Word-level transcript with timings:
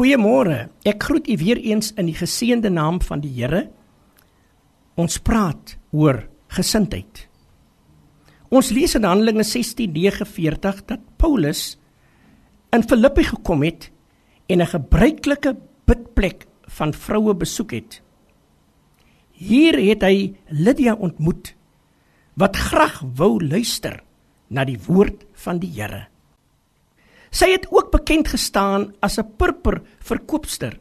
Goeiemôre. 0.00 0.70
Ek 0.88 1.02
groet 1.04 1.26
u 1.28 1.34
weer 1.36 1.58
eens 1.60 1.90
in 2.00 2.06
die 2.08 2.16
geseënde 2.16 2.70
naam 2.72 3.02
van 3.04 3.20
die 3.20 3.34
Here. 3.36 3.66
Ons 4.96 5.18
praat 5.20 5.74
oor 5.92 6.22
gesindheid. 6.56 7.26
Ons 8.48 8.70
lees 8.72 8.96
in 8.96 9.04
Handelinge 9.04 9.44
16:49 9.44 10.80
dat 10.88 11.04
Paulus 11.20 11.76
in 12.72 12.82
Filippi 12.88 13.26
gekom 13.28 13.60
het 13.62 13.90
en 14.48 14.62
'n 14.62 14.72
gebruikelike 14.72 15.56
bidplek 15.84 16.46
van 16.80 16.94
vroue 16.94 17.34
besoek 17.34 17.70
het. 17.70 18.00
Hier 19.32 19.76
het 19.76 20.02
hy 20.02 20.32
Lydia 20.48 20.94
ontmoet 20.94 21.54
wat 22.36 22.56
graag 22.56 23.02
wou 23.16 23.36
luister 23.44 24.00
na 24.48 24.64
die 24.64 24.78
woord 24.86 25.26
van 25.34 25.58
die 25.58 25.72
Here. 25.76 26.08
Sy 27.30 27.50
het 27.50 27.66
ook 27.70 27.90
bekend 27.90 28.28
gestaan 28.28 28.94
as 29.00 29.18
'n 29.18 29.36
purper 29.36 29.82
verkoopster. 29.98 30.78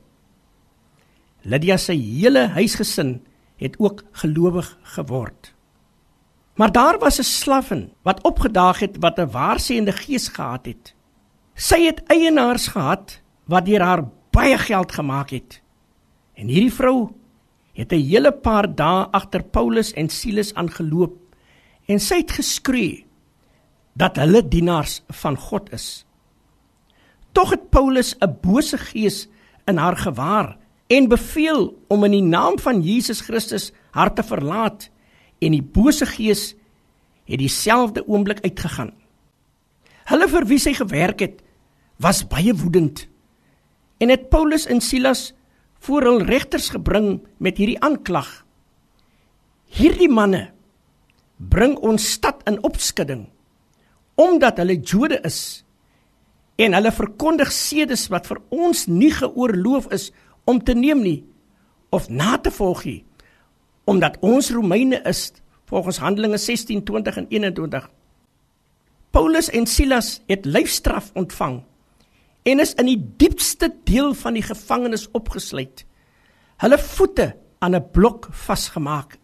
Lydia 1.41 1.77
se 1.77 1.93
hele 1.93 2.47
huisgesin 2.47 3.21
het 3.57 3.79
ook 3.79 4.03
gelowig 4.11 4.77
geword. 4.81 5.53
Maar 6.55 6.71
daar 6.71 6.99
was 6.99 7.19
'n 7.19 7.23
slaffen 7.23 7.91
wat 8.01 8.23
opgedaag 8.23 8.79
het 8.79 8.97
wat 8.99 9.19
'n 9.19 9.31
waarseende 9.31 9.91
gees 9.91 10.27
gehad 10.27 10.65
het. 10.65 10.95
Sy 11.53 11.85
het 11.85 12.03
eienaars 12.03 12.67
gehad 12.67 13.21
wat 13.45 13.65
deur 13.65 13.81
haar 13.81 14.03
baie 14.31 14.57
geld 14.57 14.91
gemaak 14.91 15.29
het. 15.29 15.61
En 16.33 16.47
hierdie 16.47 16.73
vrou 16.73 17.11
het 17.73 17.91
'n 17.91 18.05
hele 18.09 18.31
paar 18.31 18.75
dae 18.75 19.07
agter 19.11 19.43
Paulus 19.43 19.93
en 19.93 20.09
Silas 20.09 20.53
aangeloop 20.53 21.17
en 21.85 21.99
sy 21.99 22.15
het 22.15 22.31
geskree 22.31 23.05
dat 23.93 24.15
hulle 24.15 24.47
dienaars 24.47 25.03
van 25.07 25.37
God 25.37 25.71
is. 25.71 26.05
Tog 27.31 27.49
het 27.53 27.69
Paulus 27.69 28.15
'n 28.19 28.37
bose 28.41 28.77
gees 28.77 29.27
in 29.65 29.77
haar 29.77 29.97
gewaar 29.97 30.57
en 30.87 31.07
beveel 31.07 31.77
om 31.87 32.03
in 32.03 32.11
die 32.11 32.25
naam 32.25 32.59
van 32.59 32.81
Jesus 32.81 33.21
Christus 33.21 33.71
haar 33.91 34.13
te 34.13 34.23
verlaat 34.23 34.89
en 35.39 35.51
die 35.51 35.63
bose 35.63 36.05
gees 36.05 36.55
het 37.25 37.39
dieselfde 37.39 38.07
oomblik 38.07 38.41
uitgegaan. 38.41 38.93
Hulle 40.09 40.27
vir 40.27 40.45
wie 40.49 40.59
sy 40.59 40.73
gewerk 40.73 41.19
het, 41.19 41.41
was 42.01 42.25
baie 42.27 42.55
woedend 42.55 43.07
en 43.99 44.09
het 44.09 44.29
Paulus 44.29 44.65
en 44.65 44.81
Silas 44.81 45.33
voor 45.79 46.01
hul 46.07 46.21
regters 46.27 46.69
gebring 46.69 47.19
met 47.37 47.57
hierdie 47.59 47.79
aanklag. 47.83 48.45
Hierdie 49.69 50.09
manne 50.09 50.49
bring 51.37 51.77
ons 51.77 52.11
stad 52.11 52.41
in 52.49 52.63
opskudding 52.63 53.27
omdat 54.19 54.57
hulle 54.59 54.75
Jode 54.83 55.21
is 55.23 55.63
en 56.59 56.75
hulle 56.75 56.91
verkondig 56.91 57.51
sedes 57.55 58.07
wat 58.11 58.27
vir 58.27 58.41
ons 58.51 58.87
nie 58.91 59.11
geoorloof 59.15 59.87
is 59.95 60.09
om 60.49 60.59
te 60.63 60.75
neem 60.75 61.03
nie 61.05 61.19
of 61.95 62.09
na 62.09 62.37
te 62.37 62.51
volg 62.51 62.83
nie 62.85 63.03
omdat 63.89 64.19
ons 64.21 64.51
Romeine 64.53 64.99
is 65.09 65.31
volgens 65.69 65.97
Handelinge 66.03 66.37
16:20 66.37 67.17
en 67.23 67.29
21 67.29 67.89
Paulus 69.09 69.49
en 69.49 69.65
Silas 69.65 70.19
het 70.27 70.45
lyfstraf 70.45 71.11
ontvang 71.17 71.61
en 72.43 72.59
is 72.59 72.75
in 72.81 72.89
die 72.89 72.99
diepste 73.21 73.71
deel 73.83 74.13
van 74.13 74.37
die 74.37 74.43
gevangenis 74.45 75.07
opgesluit. 75.17 75.85
Hulle 76.63 76.77
voete 76.77 77.35
aan 77.59 77.75
'n 77.75 77.89
blok 77.91 78.27
vasgemaak. 78.31 79.17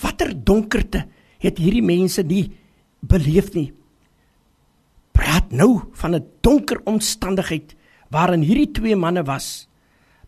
Watter 0.00 0.44
donkerte 0.44 1.06
het 1.38 1.58
hierdie 1.58 1.82
mense 1.82 2.22
nie 2.22 2.52
beleef 3.00 3.52
nie 3.52 3.72
praat 5.44 5.52
nou 5.52 5.82
van 5.92 6.14
'n 6.14 6.26
donker 6.40 6.80
omstandigheid 6.84 7.74
waarin 8.10 8.42
hierdie 8.42 8.72
twee 8.72 8.96
manne 8.96 9.24
was. 9.24 9.68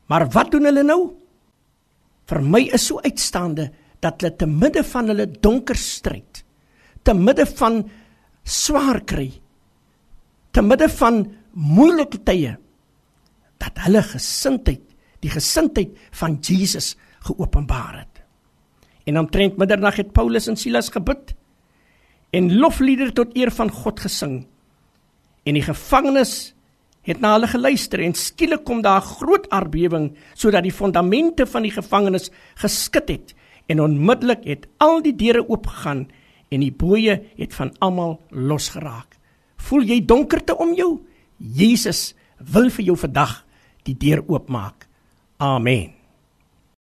Maar 0.09 0.29
wat 0.31 0.51
doen 0.51 0.65
hulle 0.65 0.83
nou? 0.83 1.15
Vir 2.27 2.43
my 2.43 2.61
is 2.73 2.87
so 2.87 3.01
uitstaande 3.01 3.73
dat 4.01 4.21
hulle 4.21 4.37
te 4.37 4.47
midde 4.47 4.85
van 4.85 5.09
hulle 5.09 5.27
donker 5.41 5.77
stryd, 5.77 6.45
te 7.03 7.15
midde 7.15 7.47
van 7.47 7.89
swaar 8.45 9.01
kry, 9.05 9.41
te 10.53 10.63
midde 10.63 10.89
van 10.89 11.35
moeilike 11.53 12.23
tye 12.25 12.57
dat 13.59 13.73
hulle 13.75 14.03
gesindheid, 14.03 14.83
die 15.21 15.31
gesindheid 15.31 15.97
van 16.11 16.39
Jesus 16.41 16.97
geopenbaar 17.21 17.99
het. 17.99 18.23
En 19.07 19.19
omtrent 19.19 19.57
middernag 19.57 19.97
het 19.97 20.13
Paulus 20.13 20.49
en 20.49 20.57
Silas 20.57 20.91
gebid 20.91 21.35
en 22.31 22.59
lofliedere 22.59 23.13
tot 23.13 23.37
eer 23.37 23.51
van 23.51 23.71
God 23.71 24.01
gesing 24.01 24.47
en 25.47 25.55
die 25.55 25.65
gevangenes 25.65 26.53
het 27.07 27.23
na 27.23 27.37
hulle 27.37 27.49
geluister 27.51 28.03
en 28.03 28.15
skielik 28.19 28.65
kom 28.67 28.83
daar 28.83 29.01
'n 29.01 29.15
groot 29.19 29.47
aardbewing 29.51 30.17
sodat 30.35 30.63
die 30.63 30.73
fondamente 30.73 31.47
van 31.47 31.63
die 31.63 31.71
gevangenis 31.71 32.31
geskit 32.55 33.09
het 33.09 33.35
en 33.67 33.81
onmiddellik 33.81 34.45
het 34.45 34.67
al 34.79 35.03
die 35.03 35.15
deure 35.15 35.49
oopgegaan 35.49 36.09
en 36.49 36.61
die 36.61 36.73
boeye 36.73 37.23
het 37.37 37.55
van 37.55 37.75
almal 37.79 38.21
losgeraak. 38.31 39.17
Voel 39.57 39.83
jy 39.83 40.05
donkerte 40.05 40.57
om 40.57 40.75
jou? 40.75 41.01
Jesus 41.37 42.15
wil 42.39 42.71
vir 42.71 42.85
jou 42.85 42.97
vandag 42.97 43.45
die 43.83 43.97
deur 43.99 44.23
oopmaak. 44.27 44.87
Amen. 45.37 45.96